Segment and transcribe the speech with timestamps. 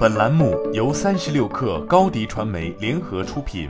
[0.00, 3.68] 本栏目由三十六氪高低传媒联合出品。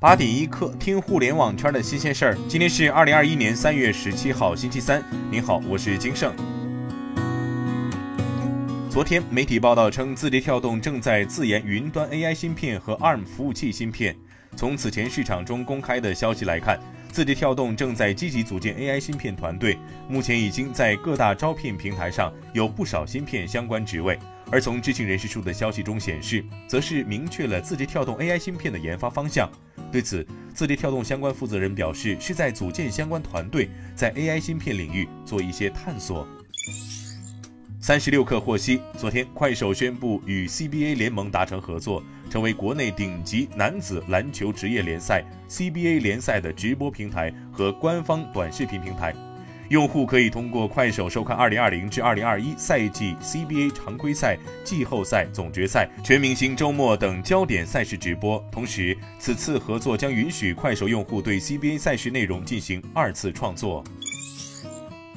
[0.00, 2.38] 八点一刻，听互联网圈的新鲜事儿。
[2.48, 5.00] 今天是二零二一年三月十七号，星期三。
[5.30, 6.34] 您好，我是金盛。
[8.90, 14.16] 昨天，媒体报道称，字节跳动正在自研云端 AI 芯片和 ARM 服务器芯片。
[14.58, 16.80] 从此前市场中公开的消息来看。
[17.12, 19.78] 字节跳动正在积极组建 AI 芯片团队，
[20.08, 24.18] 目前已经在各大招聘平台上有不少芯片相关职位。
[24.50, 29.48] 而从知情人士处的消息中显示，则是明确了字节跳动 AI 芯片的研发方向。
[29.92, 36.26] 对此，字节跳动相关负责人表示，是在组建相关团队，在 AI 芯片领域做一些探索。
[37.80, 42.02] 三十六氪获悉，昨天快手宣布与 CBA 联盟达成合作。
[42.28, 49.14] 成为国内顶级男子篮球职业联赛 CBA 联赛的直播平台和官方短视频平台，
[49.70, 58.42] 用户可以通过快手收看2020至2021赛季 CBA 常规赛、季后赛、总决赛、全明星周末等焦点赛事直播。
[58.50, 63.84] 同时，此次合作将允许快手用户对 CBA 赛事内容进行二次创作。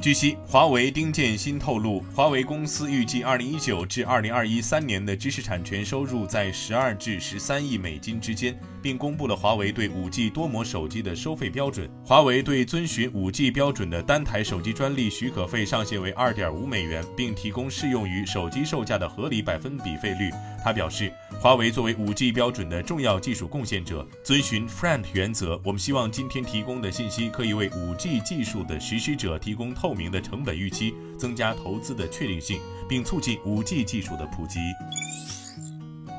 [0.02, 11.88] 据悉，华为丁建新透露，华为公司预计二零一九至二零二一三年的知识产权收入在十二至十三亿美金之间，并公布了华为对五 G 多模手机的收费标准。
[12.04, 20.32] 华为对遵循五 G 标准的单台手机专利许可费上限为二点五美元，并提供适用于手机售价的合理百分比费率。
[20.64, 25.62] 他表示，华为作为五 G 标准的重要技术贡献者，遵循 FRAND 原则。
[25.64, 29.91] 我们希望今天提供的信息可以为五 G 技术的实施者提供透。
[29.92, 34.58] 透明的成本预期，增加投资的确定性，并促进 5G 技术的普及。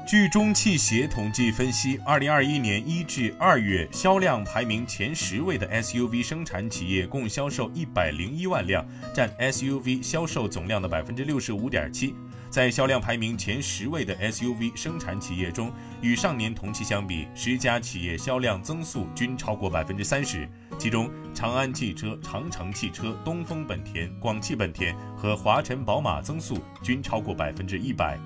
[0.07, 12.15] 据中汽协统计分析，二零二一年一至二月销量排名前十位的 SUV 生产企业共销售一百零一万辆，占 SUV 销售总量的百分之六十五点七。
[12.51, 20.47] 在销量排名前十位的 SUV 生产企业中，与上年同期相比，十家企业销量增速均超过百分之三十。
[20.83, 28.19] 其中，长安汽车、长城汽车、东风本田、广汽本田和华晨宝马增速均超过百分之一百。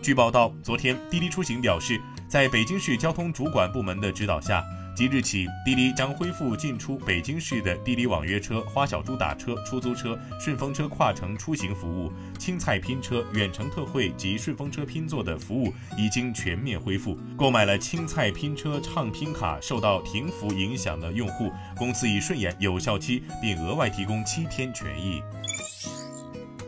[0.00, 4.64] 据报道，昨天滴滴出行表示，在北京市交通主管部门的指导下。
[4.96, 17.18] 即日起，滴滴将恢复进出北京市的滴滴网约车、花小猪打车、出租车、顺风车跨城出行服务、青菜拼车、远程特惠及顺风车拼座的服务已经全面恢复。
[17.36, 25.20] 购买了青菜拼车畅拼卡受到停服影响的用户，公司已顺延有效期，并额外提供七天权益。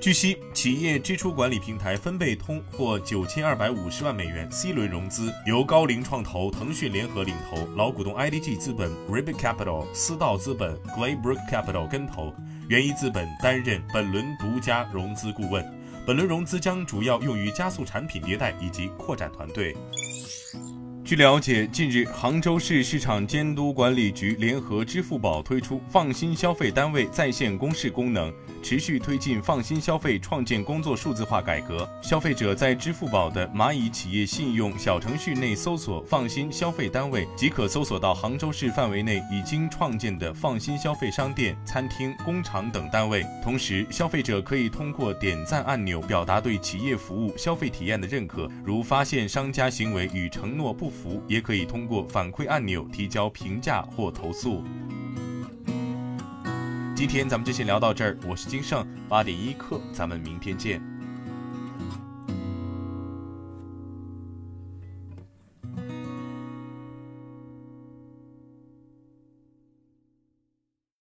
[0.01, 12.33] 据悉，企业支出管理平台分贝通获九千二百五十万美元 C 轮融资，由高瓴创投、腾讯联合领投，老股东 IDG 资本、Ribbit Capital、思道资本、Glaybrook Capital 跟投，
[12.69, 15.67] 元一资本担任本轮独家融资顾问。
[16.07, 19.77] 本轮融资将主要用于加速产品迭代以及扩展团队。
[21.09, 28.31] 据了解，近日杭州市市场监督管理局联合支付宝推出放心消费单位在线公示功能。
[28.61, 31.89] 持续推进放心消费创建工作数字化改革。
[32.03, 43.25] 消费者在支付宝的蚂蚁企业信用小程序内搜索“放心消费单位”，即可搜索到杭州市范围内已经创建的放心消费商店、餐厅、工厂等单位。
[43.43, 54.65] 同时，消费者可以通过点赞按钮表达对企业服务、消费体验的认可，如发现商家行为与承诺不符服，也可以通过反馈按钮提交评价或投诉。
[56.97, 60.98] 今天咱们就先聊到这儿，我是金盛八点一刻，咱们明天见。